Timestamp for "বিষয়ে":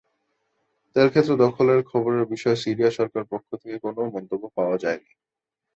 2.25-2.61